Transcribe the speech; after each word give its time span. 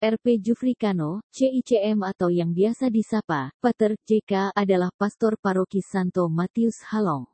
RP 0.00 0.40
Jufrikano, 0.40 1.20
CICM 1.28 2.00
atau 2.08 2.32
yang 2.32 2.56
biasa 2.56 2.88
disapa, 2.88 3.52
Pater 3.60 4.00
JK 4.08 4.48
adalah 4.56 4.88
pastor 4.96 5.36
paroki 5.36 5.84
Santo 5.84 6.24
Matius 6.32 6.80
Halong. 6.88 7.28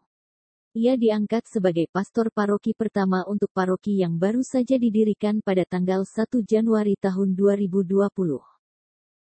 Ia 0.74 0.98
diangkat 0.98 1.46
sebagai 1.46 1.86
pastor 1.86 2.26
paroki 2.34 2.74
pertama 2.74 3.22
untuk 3.30 3.54
paroki 3.54 4.02
yang 4.02 4.18
baru 4.18 4.42
saja 4.42 4.82
didirikan 4.82 5.38
pada 5.46 5.62
tanggal 5.62 6.02
1 6.02 6.26
Januari 6.42 6.98
tahun 6.98 7.38
2020. 7.38 8.55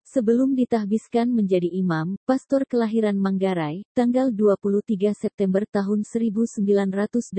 Sebelum 0.05 0.53
ditahbiskan 0.53 1.33
menjadi 1.33 1.65
imam, 1.73 2.21
pastor 2.29 2.69
kelahiran 2.69 3.17
Manggarai, 3.17 3.89
tanggal 3.97 4.29
23 4.29 5.17
September 5.17 5.65
tahun 5.65 6.05
1985 6.05 7.33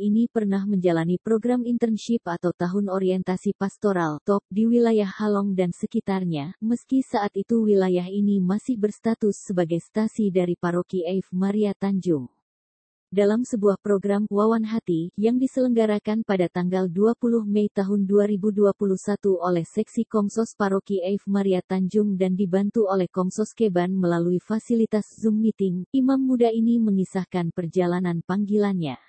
ini 0.00 0.24
pernah 0.32 0.64
menjalani 0.64 1.20
program 1.20 1.68
internship 1.68 2.24
atau 2.24 2.56
tahun 2.56 2.88
orientasi 2.88 3.52
pastoral 3.60 4.24
top 4.24 4.40
di 4.48 4.64
wilayah 4.64 5.12
Halong 5.20 5.52
dan 5.52 5.76
sekitarnya, 5.76 6.56
meski 6.64 7.04
saat 7.04 7.36
itu 7.36 7.68
wilayah 7.68 8.08
ini 8.08 8.40
masih 8.40 8.80
berstatus 8.80 9.36
sebagai 9.36 9.84
stasi 9.84 10.32
dari 10.32 10.56
paroki 10.56 11.04
Eif 11.04 11.28
Maria 11.28 11.76
Tanjung 11.76 12.35
dalam 13.14 13.46
sebuah 13.46 13.78
program 13.78 14.26
Wawan 14.26 14.66
Hati 14.66 15.14
yang 15.14 15.38
diselenggarakan 15.38 16.26
pada 16.26 16.50
tanggal 16.50 16.90
20 16.90 17.16
Mei 17.48 17.72
tahun 17.72 18.04
2021 18.04 18.68
oleh 19.40 19.64
Seksi 19.64 20.04
Komsos 20.04 20.52
Paroki 20.52 21.00
Eif 21.00 21.24
Maria 21.24 21.64
Tanjung 21.64 22.18
dan 22.18 22.34
dibantu 22.34 22.90
oleh 22.90 23.08
Komsos 23.08 23.56
Keban 23.56 23.94
melalui 23.94 24.42
fasilitas 24.42 25.08
Zoom 25.16 25.40
Meeting, 25.40 25.88
imam 25.94 26.18
muda 26.18 26.52
ini 26.52 26.76
mengisahkan 26.82 27.54
perjalanan 27.54 28.20
panggilannya. 28.26 29.00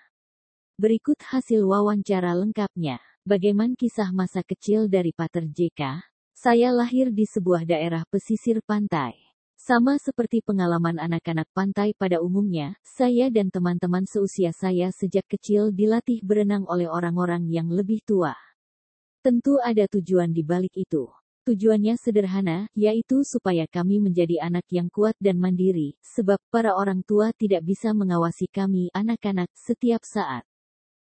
Berikut 0.79 1.17
hasil 1.27 1.65
wawancara 1.65 2.37
lengkapnya. 2.37 3.03
Bagaimana 3.27 3.75
kisah 3.75 4.15
masa 4.15 4.39
kecil 4.39 4.87
dari 4.87 5.11
Pater 5.11 5.43
JK? 5.43 5.99
Saya 6.31 6.71
lahir 6.71 7.11
di 7.11 7.27
sebuah 7.27 7.67
daerah 7.67 8.07
pesisir 8.07 8.63
pantai. 8.63 9.26
Sama 9.57 9.97
seperti 9.97 10.45
pengalaman 10.45 11.01
anak-anak 11.01 11.49
pantai 11.49 11.97
pada 11.97 12.21
umumnya, 12.21 12.77
saya 12.85 13.33
dan 13.33 13.49
teman-teman 13.49 14.05
seusia 14.05 14.53
saya 14.53 14.93
sejak 14.93 15.25
kecil 15.25 15.73
dilatih 15.73 16.21
berenang 16.21 16.61
oleh 16.69 16.85
orang-orang 16.85 17.49
yang 17.49 17.65
lebih 17.73 18.05
tua. 18.05 18.37
Tentu 19.25 19.57
ada 19.57 19.89
tujuan 19.89 20.29
di 20.29 20.45
balik 20.45 20.77
itu. 20.77 21.09
Tujuannya 21.49 21.97
sederhana, 21.97 22.69
yaitu 22.77 23.25
supaya 23.25 23.65
kami 23.65 23.97
menjadi 23.97 24.45
anak 24.45 24.69
yang 24.69 24.93
kuat 24.93 25.17
dan 25.17 25.41
mandiri, 25.41 25.97
sebab 26.05 26.37
para 26.53 26.77
orang 26.77 27.01
tua 27.01 27.33
tidak 27.33 27.65
bisa 27.65 27.97
mengawasi 27.97 28.45
kami, 28.53 28.93
anak-anak, 28.93 29.49
setiap 29.57 30.05
saat. 30.05 30.45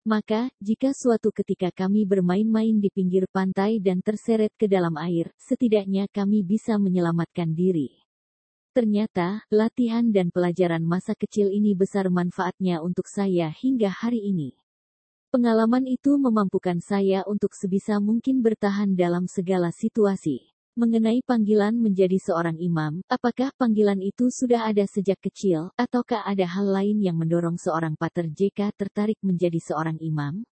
Maka, 0.07 0.47
jika 0.63 0.95
suatu 0.95 1.35
ketika 1.35 1.67
kami 1.67 2.07
bermain-main 2.07 2.79
di 2.79 2.87
pinggir 2.87 3.27
pantai 3.27 3.83
dan 3.83 3.99
terseret 3.99 4.55
ke 4.55 4.71
dalam 4.71 4.95
air, 4.95 5.35
setidaknya 5.35 6.07
kami 6.07 6.47
bisa 6.47 6.79
menyelamatkan 6.79 7.51
diri. 7.51 8.06
Ternyata, 8.77 9.41
latihan 9.49 10.05
dan 10.13 10.29
pelajaran 10.29 10.85
masa 10.85 11.17
kecil 11.17 11.49
ini 11.49 11.73
besar 11.73 12.13
manfaatnya 12.13 12.77
untuk 12.77 13.09
saya 13.09 13.49
hingga 13.49 13.89
hari 13.89 14.21
ini. 14.21 14.53
Pengalaman 15.33 15.89
itu 15.89 16.13
memampukan 16.21 16.77
saya 16.77 17.25
untuk 17.25 17.57
sebisa 17.57 17.97
mungkin 17.97 18.45
bertahan 18.45 18.93
dalam 18.93 19.25
segala 19.25 19.73
situasi. 19.73 20.53
Mengenai 20.77 21.25
panggilan 21.25 21.73
menjadi 21.73 22.21
seorang 22.21 22.61
imam, 22.61 23.01
apakah 23.09 23.49
panggilan 23.57 23.97
itu 23.97 24.29
sudah 24.29 24.69
ada 24.69 24.85
sejak 24.85 25.17
kecil, 25.25 25.73
ataukah 25.73 26.21
ada 26.21 26.45
hal 26.45 26.69
lain 26.69 27.01
yang 27.01 27.17
mendorong 27.17 27.57
seorang 27.57 27.97
pater 27.97 28.29
JK 28.29 28.77
tertarik 28.77 29.17
menjadi 29.25 29.57
seorang 29.57 29.97
imam? 30.05 30.45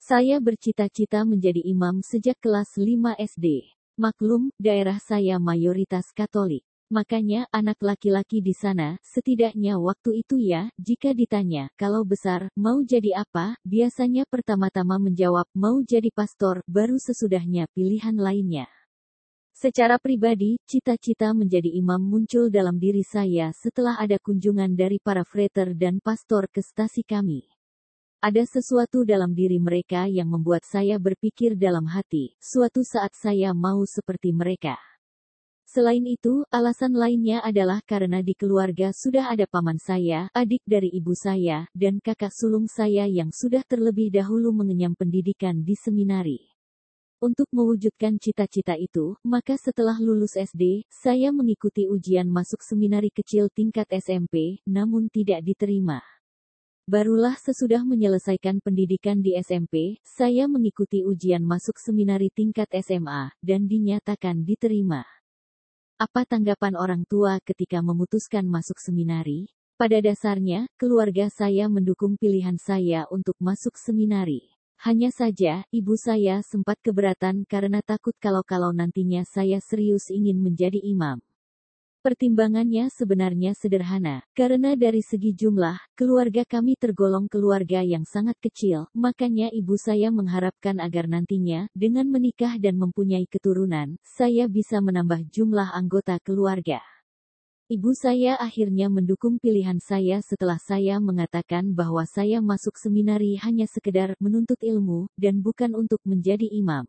Saya 0.00 0.40
bercita-cita 0.40 1.28
menjadi 1.28 1.60
imam 1.68 2.00
sejak 2.00 2.40
kelas 2.40 2.80
5 2.80 3.20
SD. 3.20 3.76
Maklum, 4.00 4.48
daerah 4.56 4.96
saya 4.96 5.36
mayoritas 5.36 6.08
Katolik. 6.16 6.64
Makanya, 6.90 7.46
anak 7.54 7.78
laki-laki 7.86 8.42
di 8.42 8.50
sana, 8.50 8.98
setidaknya 9.06 9.78
waktu 9.78 10.26
itu 10.26 10.42
ya, 10.42 10.74
jika 10.74 11.14
ditanya, 11.14 11.70
kalau 11.78 12.02
besar, 12.02 12.50
mau 12.58 12.82
jadi 12.82 13.22
apa, 13.22 13.54
biasanya 13.62 14.26
pertama-tama 14.26 14.98
menjawab, 14.98 15.46
mau 15.54 15.78
jadi 15.86 16.10
pastor, 16.10 16.66
baru 16.66 16.98
sesudahnya 16.98 17.70
pilihan 17.78 18.18
lainnya. 18.18 18.66
Secara 19.54 20.02
pribadi, 20.02 20.58
cita-cita 20.66 21.30
menjadi 21.30 21.70
imam 21.78 22.02
muncul 22.02 22.50
dalam 22.50 22.74
diri 22.82 23.06
saya 23.06 23.54
setelah 23.54 23.94
ada 23.94 24.18
kunjungan 24.18 24.74
dari 24.74 24.98
para 24.98 25.22
frater 25.22 25.78
dan 25.78 26.02
pastor 26.02 26.50
ke 26.50 26.58
stasi 26.58 27.06
kami. 27.06 27.46
Ada 28.18 28.50
sesuatu 28.50 29.06
dalam 29.06 29.30
diri 29.30 29.62
mereka 29.62 30.10
yang 30.10 30.26
membuat 30.26 30.66
saya 30.66 30.98
berpikir 30.98 31.54
dalam 31.54 31.86
hati, 31.86 32.34
suatu 32.42 32.82
saat 32.82 33.14
saya 33.14 33.54
mau 33.54 33.86
seperti 33.86 34.34
mereka. 34.34 34.89
Selain 35.70 36.02
itu, 36.02 36.42
alasan 36.50 36.98
lainnya 36.98 37.38
adalah 37.46 37.78
karena 37.86 38.26
di 38.26 38.34
keluarga 38.34 38.90
sudah 38.90 39.30
ada 39.30 39.46
paman 39.46 39.78
saya, 39.78 40.26
adik 40.34 40.66
dari 40.66 40.90
ibu 40.90 41.14
saya, 41.14 41.70
dan 41.70 42.02
kakak 42.02 42.34
sulung 42.34 42.66
saya 42.66 43.06
yang 43.06 43.30
sudah 43.30 43.62
terlebih 43.62 44.10
dahulu 44.10 44.50
mengenyam 44.50 44.98
pendidikan 44.98 45.62
di 45.62 45.78
seminari. 45.78 46.42
Untuk 47.22 47.46
mewujudkan 47.54 48.18
cita-cita 48.18 48.74
itu, 48.74 49.14
maka 49.22 49.54
setelah 49.54 49.94
lulus 50.02 50.34
SD, 50.34 50.90
saya 50.90 51.30
mengikuti 51.30 51.86
ujian 51.86 52.26
masuk 52.26 52.66
seminari 52.66 53.14
kecil 53.14 53.46
tingkat 53.54 53.86
SMP, 53.94 54.58
namun 54.66 55.06
tidak 55.06 55.46
diterima. 55.46 56.02
Barulah 56.90 57.38
sesudah 57.38 57.86
menyelesaikan 57.86 58.58
pendidikan 58.58 59.22
di 59.22 59.38
SMP, 59.38 60.02
saya 60.02 60.50
mengikuti 60.50 61.06
ujian 61.06 61.46
masuk 61.46 61.78
seminari 61.78 62.26
tingkat 62.34 62.66
SMA, 62.82 63.30
dan 63.38 63.70
dinyatakan 63.70 64.42
diterima. 64.42 65.06
Apa 66.00 66.24
tanggapan 66.24 66.80
orang 66.80 67.04
tua 67.04 67.44
ketika 67.44 67.84
memutuskan 67.84 68.48
masuk 68.48 68.80
seminari? 68.80 69.52
Pada 69.76 70.00
dasarnya, 70.00 70.64
keluarga 70.80 71.28
saya 71.28 71.68
mendukung 71.68 72.16
pilihan 72.16 72.56
saya 72.56 73.04
untuk 73.12 73.36
masuk 73.36 73.76
seminari. 73.76 74.48
Hanya 74.80 75.12
saja, 75.12 75.60
ibu 75.68 76.00
saya 76.00 76.40
sempat 76.40 76.80
keberatan 76.80 77.44
karena 77.44 77.84
takut 77.84 78.16
kalau-kalau 78.16 78.72
nantinya 78.72 79.28
saya 79.28 79.60
serius 79.60 80.08
ingin 80.08 80.40
menjadi 80.40 80.80
imam. 80.80 81.20
Pertimbangannya 82.00 82.88
sebenarnya 82.88 83.52
sederhana, 83.52 84.24
karena 84.32 84.72
dari 84.72 85.04
segi 85.04 85.36
jumlah, 85.36 85.76
keluarga 85.92 86.48
kami 86.48 86.72
tergolong 86.72 87.28
keluarga 87.28 87.84
yang 87.84 88.08
sangat 88.08 88.40
kecil, 88.40 88.88
makanya 88.96 89.52
ibu 89.52 89.76
saya 89.76 90.08
mengharapkan 90.08 90.80
agar 90.80 91.12
nantinya, 91.12 91.68
dengan 91.76 92.08
menikah 92.08 92.56
dan 92.56 92.80
mempunyai 92.80 93.28
keturunan, 93.28 94.00
saya 94.00 94.48
bisa 94.48 94.80
menambah 94.80 95.28
jumlah 95.28 95.76
anggota 95.76 96.16
keluarga. 96.24 96.80
Ibu 97.68 97.92
saya 97.92 98.40
akhirnya 98.40 98.88
mendukung 98.88 99.36
pilihan 99.36 99.76
saya 99.76 100.24
setelah 100.24 100.56
saya 100.56 100.96
mengatakan 101.04 101.76
bahwa 101.76 102.08
saya 102.08 102.40
masuk 102.40 102.80
seminari 102.80 103.36
hanya 103.44 103.68
sekedar 103.68 104.16
menuntut 104.24 104.56
ilmu, 104.64 105.04
dan 105.20 105.44
bukan 105.44 105.76
untuk 105.76 106.00
menjadi 106.08 106.48
imam. 106.48 106.88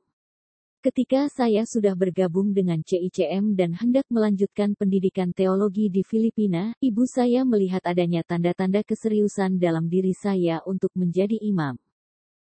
Ketika 0.82 1.30
saya 1.30 1.62
sudah 1.62 1.94
bergabung 1.94 2.58
dengan 2.58 2.82
CICM 2.82 3.54
dan 3.54 3.78
hendak 3.78 4.02
melanjutkan 4.10 4.74
pendidikan 4.74 5.30
teologi 5.30 5.94
di 5.94 6.02
Filipina, 6.02 6.74
ibu 6.82 7.06
saya 7.06 7.46
melihat 7.46 7.86
adanya 7.86 8.26
tanda-tanda 8.26 8.82
keseriusan 8.82 9.62
dalam 9.62 9.86
diri 9.94 10.18
saya 10.18 10.58
untuk 10.66 10.90
menjadi 10.98 11.38
imam. 11.38 11.78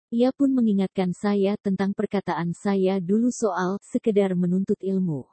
Ia 0.10 0.34
pun 0.34 0.50
mengingatkan 0.50 1.14
saya 1.14 1.62
tentang 1.62 1.94
perkataan 1.94 2.58
saya 2.58 2.98
dulu 2.98 3.30
soal 3.30 3.78
sekedar 3.86 4.34
menuntut 4.34 4.82
ilmu. 4.82 5.30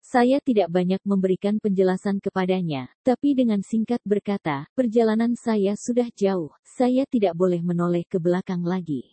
Saya 0.00 0.40
tidak 0.40 0.72
banyak 0.72 1.04
memberikan 1.04 1.60
penjelasan 1.60 2.16
kepadanya, 2.16 2.88
tapi 3.04 3.36
dengan 3.36 3.60
singkat 3.60 4.00
berkata, 4.08 4.72
perjalanan 4.72 5.36
saya 5.36 5.76
sudah 5.76 6.08
jauh, 6.16 6.48
saya 6.64 7.04
tidak 7.04 7.36
boleh 7.36 7.60
menoleh 7.60 8.08
ke 8.08 8.16
belakang 8.16 8.64
lagi. 8.64 9.11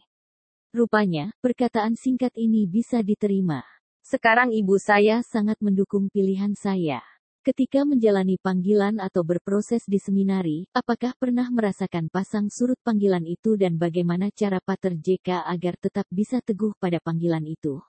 Rupanya, 0.69 1.33
perkataan 1.41 1.97
singkat 1.97 2.29
ini 2.37 2.69
bisa 2.69 3.01
diterima. 3.01 3.65
Sekarang 4.05 4.53
ibu 4.53 4.77
saya 4.77 5.25
sangat 5.25 5.57
mendukung 5.65 6.13
pilihan 6.13 6.53
saya. 6.53 7.01
Ketika 7.41 7.81
menjalani 7.89 8.37
panggilan 8.37 9.01
atau 9.01 9.25
berproses 9.25 9.81
di 9.89 9.97
seminari, 9.97 10.69
apakah 10.69 11.17
pernah 11.17 11.49
merasakan 11.49 12.05
pasang 12.13 12.53
surut 12.53 12.77
panggilan 12.85 13.25
itu 13.25 13.57
dan 13.57 13.81
bagaimana 13.81 14.29
cara 14.29 14.61
Pater 14.61 14.93
JK 14.93 15.41
agar 15.49 15.73
tetap 15.81 16.05
bisa 16.13 16.37
teguh 16.37 16.77
pada 16.77 17.01
panggilan 17.01 17.49
itu? 17.49 17.81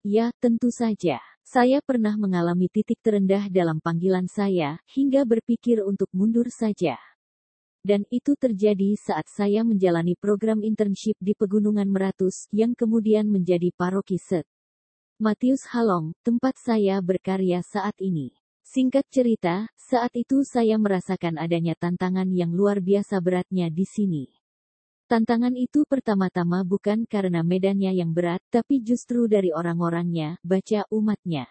Ya, 0.00 0.32
tentu 0.40 0.72
saja. 0.72 1.20
Saya 1.44 1.84
pernah 1.84 2.16
mengalami 2.16 2.72
titik 2.72 2.96
terendah 3.04 3.52
dalam 3.52 3.76
panggilan 3.76 4.24
saya, 4.24 4.80
hingga 4.88 5.28
berpikir 5.28 5.84
untuk 5.84 6.08
mundur 6.16 6.48
saja 6.48 6.96
dan 7.86 8.02
itu 8.10 8.34
terjadi 8.34 8.98
saat 8.98 9.30
saya 9.30 9.62
menjalani 9.62 10.18
program 10.18 10.66
internship 10.66 11.14
di 11.22 11.38
Pegunungan 11.38 11.86
Meratus, 11.86 12.50
yang 12.50 12.74
kemudian 12.74 13.30
menjadi 13.30 13.70
paroki 13.70 14.18
Set. 14.18 14.42
Matius 15.22 15.70
Halong, 15.70 16.10
tempat 16.26 16.58
saya 16.58 16.98
berkarya 16.98 17.62
saat 17.62 17.94
ini. 18.02 18.34
Singkat 18.66 19.06
cerita, 19.14 19.70
saat 19.78 20.10
itu 20.18 20.42
saya 20.42 20.74
merasakan 20.82 21.38
adanya 21.38 21.78
tantangan 21.78 22.26
yang 22.34 22.50
luar 22.50 22.82
biasa 22.82 23.22
beratnya 23.22 23.70
di 23.70 23.86
sini. 23.86 24.34
Tantangan 25.06 25.54
itu 25.54 25.86
pertama-tama 25.86 26.66
bukan 26.66 27.06
karena 27.06 27.46
medannya 27.46 27.94
yang 27.94 28.10
berat, 28.10 28.42
tapi 28.50 28.82
justru 28.82 29.30
dari 29.30 29.54
orang-orangnya, 29.54 30.42
baca 30.42 30.82
umatnya. 30.90 31.46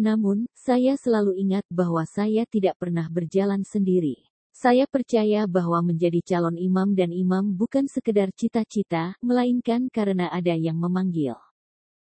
Namun, 0.00 0.48
saya 0.56 0.96
selalu 0.96 1.36
ingat 1.36 1.68
bahwa 1.68 2.08
saya 2.08 2.48
tidak 2.48 2.80
pernah 2.80 3.12
berjalan 3.12 3.60
sendiri. 3.60 4.31
Saya 4.52 4.84
percaya 4.84 5.48
bahwa 5.48 5.80
menjadi 5.80 6.20
calon 6.20 6.60
imam 6.60 6.92
dan 6.92 7.08
imam 7.08 7.56
bukan 7.56 7.88
sekedar 7.88 8.28
cita-cita, 8.36 9.16
melainkan 9.24 9.88
karena 9.88 10.28
ada 10.28 10.52
yang 10.52 10.76
memanggil. 10.76 11.40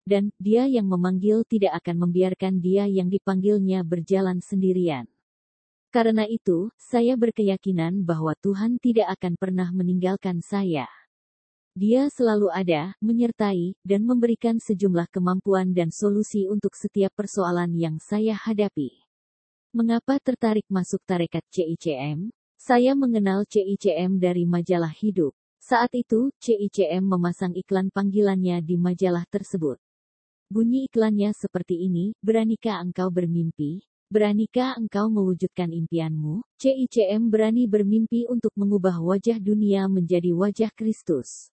Dan, 0.06 0.30
dia 0.38 0.64
yang 0.70 0.86
memanggil 0.86 1.42
tidak 1.44 1.82
akan 1.82 2.08
membiarkan 2.08 2.62
dia 2.62 2.86
yang 2.86 3.10
dipanggilnya 3.10 3.82
berjalan 3.82 4.38
sendirian. 4.38 5.10
Karena 5.90 6.24
itu, 6.30 6.70
saya 6.78 7.18
berkeyakinan 7.18 8.06
bahwa 8.06 8.38
Tuhan 8.38 8.78
tidak 8.78 9.18
akan 9.18 9.34
pernah 9.34 9.68
meninggalkan 9.74 10.38
saya. 10.38 10.86
Dia 11.74 12.06
selalu 12.12 12.54
ada, 12.54 12.94
menyertai, 13.02 13.74
dan 13.82 14.06
memberikan 14.06 14.62
sejumlah 14.62 15.10
kemampuan 15.10 15.74
dan 15.74 15.90
solusi 15.90 16.46
untuk 16.46 16.78
setiap 16.78 17.12
persoalan 17.18 17.74
yang 17.74 17.96
saya 17.98 18.38
hadapi. 18.38 19.07
Mengapa 19.68 20.16
tertarik 20.16 20.64
masuk 20.72 21.04
tarekat 21.04 21.44
CICM? 21.52 22.32
Saya 22.56 22.96
mengenal 22.96 23.44
CICM 23.44 24.16
dari 24.16 24.48
majalah 24.48 24.88
hidup. 24.96 25.36
Saat 25.60 25.92
itu, 25.92 26.32
CICM 26.40 27.04
memasang 27.04 27.52
iklan 27.52 27.92
panggilannya 27.92 28.64
di 28.64 28.80
majalah 28.80 29.28
tersebut. 29.28 29.76
Bunyi 30.48 30.88
iklannya 30.88 31.36
seperti 31.36 31.84
ini, 31.84 32.16
beranikah 32.24 32.80
engkau 32.80 33.12
bermimpi? 33.12 33.84
Beranikah 34.08 34.80
engkau 34.80 35.12
mewujudkan 35.12 35.68
impianmu? 35.68 36.40
CICM 36.56 37.28
berani 37.28 37.68
bermimpi 37.68 38.24
untuk 38.24 38.56
mengubah 38.56 39.04
wajah 39.04 39.36
dunia 39.36 39.84
menjadi 39.84 40.32
wajah 40.32 40.72
Kristus. 40.72 41.52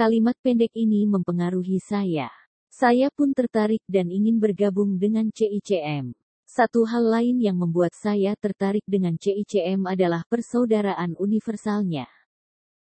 Kalimat 0.00 0.40
pendek 0.40 0.72
ini 0.72 1.04
mempengaruhi 1.04 1.76
saya. 1.76 2.32
Saya 2.72 3.12
pun 3.12 3.36
tertarik 3.36 3.84
dan 3.84 4.08
ingin 4.08 4.40
bergabung 4.40 4.96
dengan 4.96 5.28
CICM. 5.28 6.23
Satu 6.54 6.86
hal 6.86 7.02
lain 7.10 7.42
yang 7.42 7.58
membuat 7.58 7.98
saya 7.98 8.38
tertarik 8.38 8.86
dengan 8.86 9.18
CICM 9.18 9.90
adalah 9.90 10.22
persaudaraan 10.30 11.18
universalnya. 11.18 12.06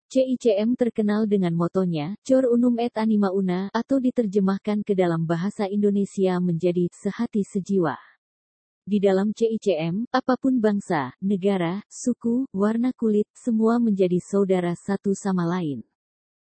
CICM 0.06 0.78
terkenal 0.78 1.26
dengan 1.26 1.50
motonya, 1.50 2.14
Cor 2.22 2.46
Unum 2.46 2.78
et 2.78 2.94
Anima 2.94 3.34
Una, 3.34 3.66
atau 3.74 3.98
diterjemahkan 3.98 4.86
ke 4.86 4.94
dalam 4.94 5.26
bahasa 5.26 5.66
Indonesia 5.66 6.38
menjadi 6.38 6.86
sehati 6.94 7.42
sejiwa. 7.42 7.98
Di 8.86 9.02
dalam 9.02 9.34
CICM, 9.34 10.14
apa 10.14 10.38
pun 10.38 10.62
bangsa, 10.62 11.18
negara, 11.18 11.82
suku, 11.90 12.46
warna 12.54 12.94
kulit, 12.94 13.26
semua 13.34 13.82
menjadi 13.82 14.22
saudara 14.22 14.78
satu 14.78 15.10
sama 15.10 15.42
lain. 15.42 15.82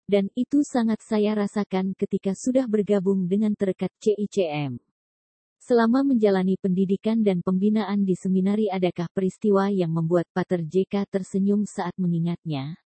Dan 0.06 0.30
itu 0.38 0.62
sangat 0.62 1.02
saya 1.02 1.34
rasakan 1.34 1.90
ketika 1.98 2.38
sudah 2.38 2.70
bergabung 2.70 3.26
dengan 3.26 3.50
terkat 3.58 3.90
CICM. 3.98 4.89
Selama 5.60 6.00
menjalani 6.00 6.56
pendidikan 6.56 7.20
dan 7.20 7.44
pembinaan 7.44 8.08
di 8.08 8.16
seminari 8.16 8.72
adakah 8.72 9.12
peristiwa 9.12 9.68
yang 9.68 9.92
membuat 9.92 10.24
Pater 10.32 10.64
JK 10.64 11.04
tersenyum 11.12 11.68
saat 11.68 11.92
mengingatnya? 12.00 12.80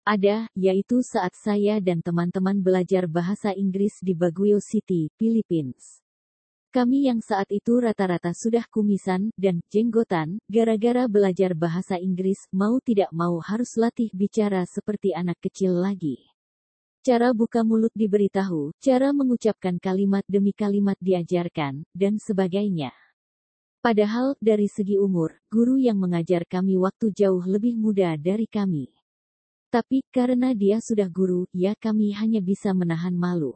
Ada, 0.00 0.48
yaitu 0.56 1.04
saat 1.04 1.36
saya 1.36 1.76
dan 1.76 2.00
teman-teman 2.00 2.64
belajar 2.64 3.04
bahasa 3.04 3.52
Inggris 3.52 4.00
di 4.00 4.16
Baguio 4.16 4.64
City, 4.64 5.12
Philippines. 5.20 6.00
Kami 6.72 7.08
yang 7.08 7.20
saat 7.20 7.52
itu 7.52 7.84
rata-rata 7.84 8.32
sudah 8.32 8.64
kumisan 8.68 9.28
dan 9.36 9.60
jenggotan, 9.68 10.40
gara-gara 10.48 11.04
belajar 11.08 11.52
bahasa 11.52 12.00
Inggris, 12.00 12.48
mau 12.48 12.80
tidak 12.80 13.12
mau 13.12 13.40
harus 13.44 13.76
latih 13.76 14.08
bicara 14.16 14.64
seperti 14.64 15.12
anak 15.12 15.36
kecil 15.40 15.72
lagi. 15.72 16.35
Cara 17.06 17.30
buka 17.30 17.62
mulut 17.62 17.94
diberitahu, 17.94 18.74
cara 18.82 19.14
mengucapkan 19.14 19.78
kalimat 19.78 20.26
demi 20.26 20.50
kalimat 20.50 20.98
diajarkan, 20.98 21.86
dan 21.94 22.18
sebagainya. 22.18 22.90
Padahal, 23.78 24.34
dari 24.42 24.66
segi 24.66 24.98
umur, 24.98 25.38
guru 25.46 25.78
yang 25.78 26.02
mengajar 26.02 26.42
kami 26.50 26.74
waktu 26.74 27.14
jauh 27.14 27.46
lebih 27.46 27.78
muda 27.78 28.18
dari 28.18 28.50
kami. 28.50 28.90
Tapi, 29.70 30.02
karena 30.10 30.50
dia 30.50 30.82
sudah 30.82 31.06
guru, 31.06 31.46
ya 31.54 31.78
kami 31.78 32.10
hanya 32.10 32.42
bisa 32.42 32.74
menahan 32.74 33.14
malu. 33.14 33.54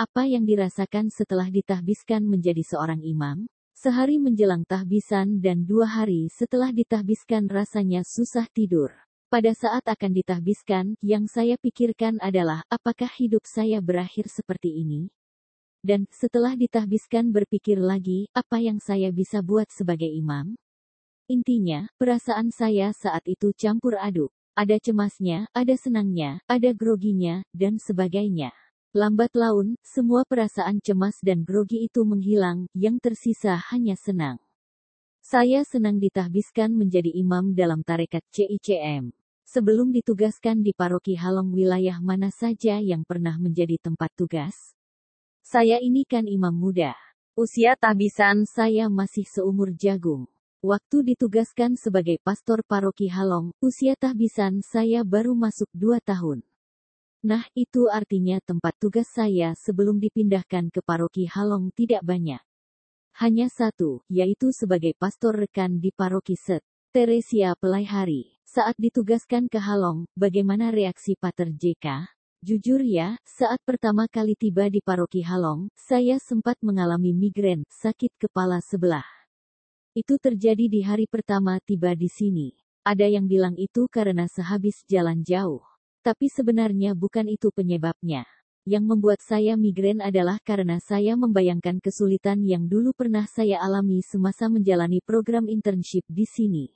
Apa 0.00 0.24
yang 0.24 0.48
dirasakan 0.48 1.12
setelah 1.12 1.52
ditahbiskan 1.52 2.24
menjadi 2.24 2.64
seorang 2.64 3.04
imam? 3.04 3.44
Sehari 3.76 4.16
menjelang 4.16 4.64
tahbisan 4.64 5.44
dan 5.44 5.68
dua 5.68 5.92
hari 5.92 6.32
setelah 6.32 6.72
ditahbiskan 6.72 7.52
rasanya 7.52 8.00
susah 8.00 8.48
tidur. 8.48 8.96
Pada 9.36 9.52
saat 9.52 9.84
akan 9.84 10.16
ditahbiskan, 10.16 10.96
yang 11.04 11.28
saya 11.28 11.60
pikirkan 11.60 12.16
adalah, 12.24 12.64
apakah 12.72 13.12
hidup 13.20 13.44
saya 13.44 13.84
berakhir 13.84 14.32
seperti 14.32 14.80
ini? 14.80 15.12
Dan, 15.84 16.08
setelah 16.08 16.56
ditahbiskan 16.56 17.36
berpikir 17.36 17.76
lagi, 17.76 18.32
apa 18.32 18.64
yang 18.64 18.80
saya 18.80 19.12
bisa 19.12 19.44
buat 19.44 19.68
sebagai 19.68 20.08
imam? 20.08 20.56
Intinya, 21.28 21.84
perasaan 22.00 22.48
saya 22.48 22.96
saat 22.96 23.28
itu 23.28 23.52
campur 23.52 24.00
aduk. 24.00 24.32
Ada 24.56 24.80
cemasnya, 24.80 25.52
ada 25.52 25.76
senangnya, 25.76 26.40
ada 26.48 26.72
groginya, 26.72 27.44
dan 27.52 27.76
sebagainya. 27.76 28.56
Lambat 28.96 29.36
laun, 29.36 29.76
semua 29.84 30.24
perasaan 30.24 30.80
cemas 30.80 31.20
dan 31.20 31.44
grogi 31.44 31.84
itu 31.84 32.08
menghilang, 32.08 32.72
yang 32.72 32.96
tersisa 32.96 33.60
hanya 33.68 34.00
senang. 34.00 34.40
Saya 35.20 35.60
senang 35.68 36.00
ditahbiskan 36.00 36.72
menjadi 36.72 37.12
imam 37.12 37.52
dalam 37.52 37.84
tarekat 37.84 38.24
CICM. 38.32 39.25
Sebelum 39.46 39.94
ditugaskan 39.94 40.66
di 40.66 40.74
paroki 40.74 41.14
Halong 41.14 41.54
wilayah 41.54 42.02
mana 42.02 42.34
saja 42.34 42.82
yang 42.82 43.06
pernah 43.06 43.38
menjadi 43.38 43.78
tempat 43.78 44.10
tugas? 44.18 44.74
Saya 45.46 45.78
ini 45.78 46.02
kan 46.02 46.26
imam 46.26 46.50
muda. 46.50 46.98
Usia 47.38 47.78
tahbisan 47.78 48.42
saya 48.50 48.90
masih 48.90 49.22
seumur 49.22 49.70
jagung. 49.70 50.26
Waktu 50.66 51.14
ditugaskan 51.14 51.78
sebagai 51.78 52.18
pastor 52.26 52.66
paroki 52.66 53.06
Halong, 53.06 53.54
usia 53.62 53.94
tahbisan 53.94 54.66
saya 54.66 55.06
baru 55.06 55.38
masuk 55.38 55.70
dua 55.70 56.02
tahun. 56.02 56.42
Nah, 57.22 57.46
itu 57.54 57.86
artinya 57.86 58.42
tempat 58.42 58.74
tugas 58.82 59.06
saya 59.14 59.54
sebelum 59.54 60.02
dipindahkan 60.02 60.74
ke 60.74 60.82
paroki 60.82 61.30
Halong 61.30 61.70
tidak 61.70 62.02
banyak. 62.02 62.42
Hanya 63.22 63.46
satu, 63.46 64.02
yaitu 64.10 64.50
sebagai 64.50 64.98
pastor 64.98 65.38
rekan 65.38 65.78
di 65.78 65.94
paroki 65.94 66.34
Set. 66.34 66.66
Teresia 66.96 67.52
Pelaihari. 67.60 68.40
Saat 68.48 68.72
ditugaskan 68.80 69.52
ke 69.52 69.60
Halong, 69.60 70.08
bagaimana 70.16 70.72
reaksi 70.72 71.12
Pater 71.12 71.52
JK? 71.52 72.08
Jujur 72.40 72.80
ya, 72.80 73.20
saat 73.20 73.60
pertama 73.68 74.08
kali 74.08 74.32
tiba 74.32 74.72
di 74.72 74.80
paroki 74.80 75.20
Halong, 75.20 75.68
saya 75.76 76.16
sempat 76.16 76.56
mengalami 76.64 77.12
migrain, 77.12 77.68
sakit 77.68 78.16
kepala 78.16 78.64
sebelah. 78.64 79.04
Itu 79.92 80.16
terjadi 80.16 80.72
di 80.72 80.80
hari 80.80 81.04
pertama 81.04 81.60
tiba 81.68 81.92
di 81.92 82.08
sini. 82.08 82.56
Ada 82.80 83.12
yang 83.12 83.28
bilang 83.28 83.60
itu 83.60 83.92
karena 83.92 84.24
sehabis 84.24 84.80
jalan 84.88 85.20
jauh. 85.20 85.60
Tapi 86.00 86.32
sebenarnya 86.32 86.96
bukan 86.96 87.28
itu 87.28 87.52
penyebabnya. 87.52 88.24
Yang 88.64 88.84
membuat 88.88 89.20
saya 89.20 89.52
migrain 89.60 90.00
adalah 90.00 90.40
karena 90.40 90.80
saya 90.80 91.12
membayangkan 91.12 91.76
kesulitan 91.76 92.40
yang 92.40 92.64
dulu 92.72 92.96
pernah 92.96 93.28
saya 93.28 93.60
alami 93.60 94.00
semasa 94.00 94.48
menjalani 94.48 95.04
program 95.04 95.44
internship 95.52 96.08
di 96.08 96.24
sini. 96.24 96.75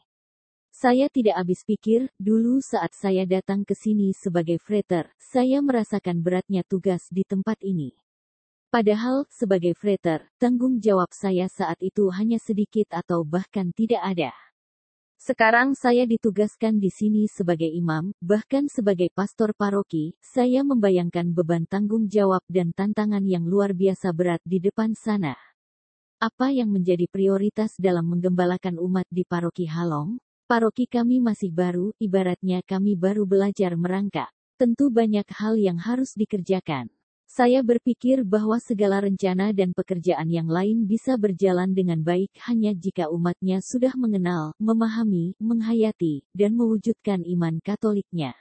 Saya 0.80 1.12
tidak 1.12 1.36
habis 1.36 1.60
pikir, 1.60 2.08
dulu 2.16 2.56
saat 2.64 2.96
saya 2.96 3.28
datang 3.28 3.68
ke 3.68 3.76
sini 3.76 4.16
sebagai 4.16 4.56
freighter, 4.56 5.12
saya 5.20 5.60
merasakan 5.60 6.24
beratnya 6.24 6.64
tugas 6.64 7.04
di 7.12 7.20
tempat 7.20 7.60
ini. 7.60 7.92
Padahal, 8.72 9.28
sebagai 9.28 9.76
freighter, 9.76 10.24
tanggung 10.40 10.80
jawab 10.80 11.12
saya 11.12 11.52
saat 11.52 11.76
itu 11.84 12.08
hanya 12.16 12.40
sedikit 12.40 12.96
atau 12.96 13.28
bahkan 13.28 13.76
tidak 13.76 14.00
ada. 14.00 14.32
Sekarang 15.20 15.76
saya 15.76 16.08
ditugaskan 16.08 16.80
di 16.80 16.88
sini 16.88 17.28
sebagai 17.28 17.68
imam, 17.68 18.16
bahkan 18.24 18.64
sebagai 18.72 19.12
pastor 19.12 19.52
paroki, 19.52 20.16
saya 20.24 20.64
membayangkan 20.64 21.28
beban 21.36 21.68
tanggung 21.68 22.08
jawab 22.08 22.40
dan 22.48 22.72
tantangan 22.72 23.28
yang 23.28 23.44
luar 23.44 23.76
biasa 23.76 24.16
berat 24.16 24.40
di 24.48 24.56
depan 24.64 24.96
sana. 24.96 25.36
Apa 26.24 26.56
yang 26.56 26.72
menjadi 26.72 27.04
prioritas 27.04 27.76
dalam 27.76 28.08
menggembalakan 28.08 28.80
umat 28.80 29.04
di 29.12 29.28
paroki 29.28 29.68
Halong? 29.68 30.16
Paroki 30.50 30.90
kami 30.90 31.22
masih 31.22 31.54
baru, 31.54 31.94
ibaratnya 32.02 32.58
kami 32.66 32.98
baru 32.98 33.22
belajar 33.22 33.78
merangkak. 33.78 34.34
Tentu 34.58 34.90
banyak 34.90 35.22
hal 35.30 35.54
yang 35.54 35.78
harus 35.78 36.18
dikerjakan. 36.18 36.90
Saya 37.30 37.62
berpikir 37.62 38.26
bahwa 38.26 38.58
segala 38.58 38.98
rencana 38.98 39.54
dan 39.54 39.70
pekerjaan 39.70 40.26
yang 40.26 40.50
lain 40.50 40.90
bisa 40.90 41.14
berjalan 41.14 41.70
dengan 41.70 42.02
baik 42.02 42.34
hanya 42.50 42.74
jika 42.74 43.06
umatnya 43.14 43.62
sudah 43.62 43.94
mengenal, 43.94 44.50
memahami, 44.58 45.38
menghayati, 45.38 46.26
dan 46.34 46.58
mewujudkan 46.58 47.22
iman 47.30 47.62
Katoliknya. 47.62 48.34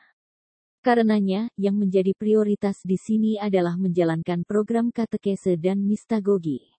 Karenanya, 0.82 1.54
yang 1.62 1.78
menjadi 1.78 2.18
prioritas 2.18 2.82
di 2.82 2.98
sini 2.98 3.38
adalah 3.38 3.78
menjalankan 3.78 4.50
program 4.50 4.90
katekese 4.90 5.62
dan 5.62 5.86
mistagogi. 5.86 6.79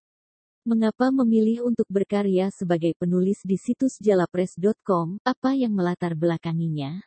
Mengapa 0.61 1.09
memilih 1.09 1.73
untuk 1.73 1.89
berkarya 1.89 2.53
sebagai 2.53 2.93
penulis 3.01 3.41
di 3.49 3.57
situs 3.57 3.97
jalapres.com? 3.97 5.17
Apa 5.25 5.57
yang 5.57 5.73
melatar 5.73 6.13
belakanginya? 6.13 7.01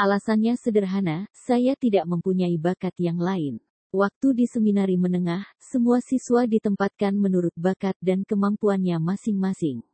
Alasannya 0.00 0.56
sederhana, 0.56 1.28
saya 1.36 1.76
tidak 1.76 2.08
mempunyai 2.08 2.56
bakat 2.56 2.96
yang 2.96 3.20
lain. 3.20 3.60
Waktu 3.92 4.32
di 4.32 4.48
seminari 4.48 4.96
menengah, 4.96 5.44
semua 5.60 6.00
siswa 6.00 6.48
ditempatkan 6.48 7.12
menurut 7.12 7.52
bakat 7.52 7.92
dan 8.00 8.24
kemampuannya 8.24 8.96
masing-masing. 8.96 9.84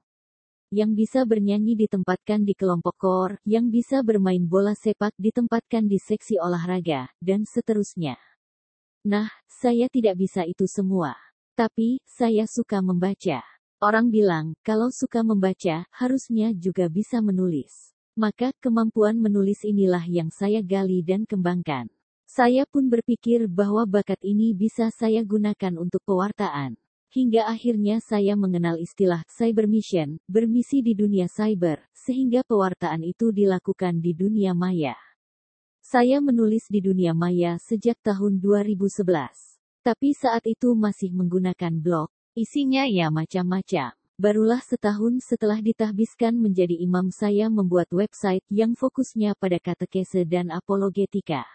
Yang 0.71 0.90
bisa 0.95 1.26
bernyanyi 1.26 1.75
ditempatkan 1.75 2.47
di 2.47 2.55
kelompok 2.55 2.95
kor, 3.02 3.31
yang 3.43 3.66
bisa 3.66 4.07
bermain 4.07 4.47
bola 4.47 4.78
sepak 4.78 5.11
ditempatkan 5.19 5.90
di 5.90 5.99
seksi 5.99 6.38
olahraga, 6.38 7.11
dan 7.19 7.43
seterusnya. 7.43 8.14
Nah, 9.02 9.26
saya 9.50 9.90
tidak 9.90 10.23
bisa 10.23 10.47
itu 10.47 10.71
semua. 10.71 11.19
Tapi, 11.57 12.05
saya 12.05 12.45
suka 12.45 12.85
membaca. 12.85 13.41
Orang 13.81 14.13
bilang, 14.13 14.53
kalau 14.61 14.93
suka 14.93 15.25
membaca, 15.25 15.89
harusnya 15.89 16.53
juga 16.53 16.85
bisa 16.93 17.25
menulis. 17.25 17.97
Maka, 18.13 18.53
kemampuan 18.61 19.17
menulis 19.17 19.65
inilah 19.65 20.05
yang 20.05 20.29
saya 20.29 20.61
gali 20.61 21.01
dan 21.01 21.25
kembangkan. 21.25 21.89
Saya 22.29 22.69
pun 22.69 22.93
berpikir 22.93 23.49
bahwa 23.49 23.89
bakat 23.89 24.21
ini 24.21 24.53
bisa 24.53 24.93
saya 24.93 25.25
gunakan 25.25 25.81
untuk 25.81 26.05
pewartaan. 26.05 26.77
Hingga 27.09 27.49
akhirnya 27.49 28.05
saya 28.05 28.37
mengenal 28.37 28.77
istilah 28.77 29.25
cyber 29.25 29.65
mission, 29.65 30.21
bermisi 30.29 30.85
di 30.85 30.93
dunia 30.93 31.25
cyber, 31.25 31.81
sehingga 31.97 32.45
pewartaan 32.45 33.01
itu 33.01 33.33
dilakukan 33.33 34.05
di 34.05 34.13
dunia 34.13 34.53
maya. 34.53 35.01
Saya 35.81 36.21
menulis 36.21 36.69
di 36.69 36.85
dunia 36.85 37.17
maya 37.17 37.57
sejak 37.57 37.97
tahun 38.05 38.45
2011. 38.45 39.56
Tapi 39.87 40.19
saat 40.19 40.43
itu 40.50 40.75
masih 40.75 41.14
menggunakan 41.14 41.71
blog. 41.71 42.11
Isinya 42.35 42.90
ya 42.90 43.07
macam-macam. 43.07 43.95
Barulah 44.19 44.59
setahun 44.59 45.23
setelah 45.23 45.62
ditahbiskan 45.62 46.35
menjadi 46.35 46.75
imam 46.83 47.14
saya 47.14 47.47
membuat 47.47 47.87
website 47.95 48.43
yang 48.50 48.75
fokusnya 48.75 49.38
pada 49.38 49.62
katekese 49.62 50.26
dan 50.26 50.50
apologetika. 50.50 51.47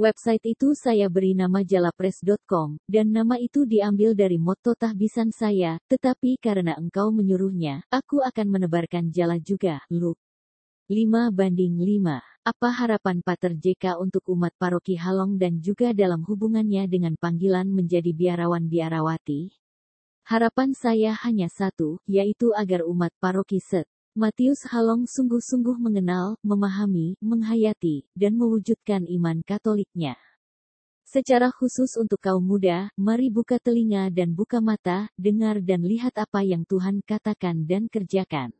Website 0.00 0.40
itu 0.48 0.72
saya 0.72 1.12
beri 1.12 1.36
nama 1.36 1.60
jalapress.com, 1.60 2.80
dan 2.88 3.12
nama 3.12 3.36
itu 3.36 3.68
diambil 3.68 4.16
dari 4.16 4.40
moto 4.40 4.72
tahbisan 4.72 5.28
saya, 5.28 5.76
tetapi 5.92 6.40
karena 6.40 6.72
engkau 6.80 7.12
menyuruhnya, 7.12 7.84
aku 7.92 8.24
akan 8.24 8.48
menebarkan 8.48 9.12
jala 9.12 9.36
juga, 9.36 9.84
Luke. 9.92 10.31
5 10.92 11.32
banding 11.32 11.80
5. 11.80 12.20
Apa 12.44 12.68
harapan 12.68 13.24
Pater 13.24 13.56
JK 13.56 13.96
untuk 13.96 14.28
umat 14.28 14.52
paroki 14.60 15.00
Halong 15.00 15.40
dan 15.40 15.56
juga 15.56 15.96
dalam 15.96 16.20
hubungannya 16.20 16.84
dengan 16.84 17.16
panggilan 17.16 17.64
menjadi 17.64 18.12
biarawan 18.12 18.68
biarawati? 18.68 19.56
Harapan 20.28 20.76
saya 20.76 21.16
hanya 21.24 21.48
satu, 21.48 21.96
yaitu 22.04 22.52
agar 22.52 22.84
umat 22.84 23.08
paroki 23.24 23.56
Set 23.56 23.88
Matius 24.12 24.68
Halong 24.68 25.08
sungguh-sungguh 25.08 25.80
mengenal, 25.80 26.36
memahami, 26.44 27.16
menghayati, 27.24 28.04
dan 28.12 28.36
mewujudkan 28.36 29.08
iman 29.08 29.40
Katoliknya. 29.48 30.20
Secara 31.08 31.48
khusus 31.48 31.96
untuk 31.96 32.20
kaum 32.20 32.44
muda, 32.44 32.92
mari 33.00 33.32
buka 33.32 33.56
telinga 33.56 34.12
dan 34.12 34.36
buka 34.36 34.60
mata, 34.60 35.08
dengar 35.16 35.64
dan 35.64 35.88
lihat 35.88 36.12
apa 36.20 36.44
yang 36.44 36.68
Tuhan 36.68 37.00
katakan 37.00 37.64
dan 37.64 37.88
kerjakan. 37.88 38.52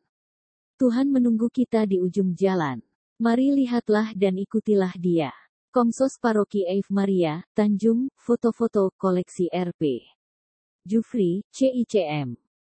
Tuhan 0.82 1.14
menunggu 1.14 1.46
kita 1.46 1.86
di 1.86 2.02
ujung 2.02 2.34
jalan. 2.34 2.82
Mari 3.22 3.54
lihatlah 3.54 4.18
dan 4.18 4.34
ikutilah 4.34 4.90
dia. 4.98 5.30
Komsos 5.70 6.18
Paroki 6.18 6.66
Eve 6.66 6.90
Maria, 6.90 7.46
Tanjung, 7.54 8.10
foto-foto 8.18 8.90
koleksi 8.98 9.46
RP. 9.46 10.02
Jufri, 10.82 11.46
CICM 11.54 12.41